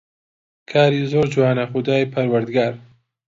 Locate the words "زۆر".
1.11-1.25